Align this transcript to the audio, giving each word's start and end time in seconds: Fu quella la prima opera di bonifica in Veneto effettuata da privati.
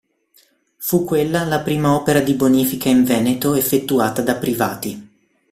Fu 0.77 1.03
quella 1.03 1.43
la 1.43 1.59
prima 1.61 1.93
opera 1.93 2.21
di 2.21 2.33
bonifica 2.33 2.89
in 2.89 3.03
Veneto 3.03 3.53
effettuata 3.53 4.23
da 4.23 4.35
privati. 4.35 5.09